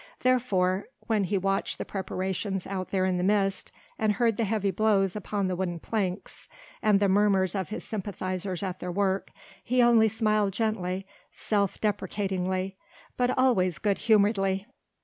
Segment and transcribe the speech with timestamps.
[0.21, 4.71] Therefore when he watched the preparations out there in the mist, and heard the heavy
[4.71, 6.49] blows upon the wooden planks
[6.81, 9.29] and the murmurs of his sympathizers at their work,
[9.63, 12.77] he only smiled gently, self deprecatingly,
[13.15, 14.65] but always good humouredly.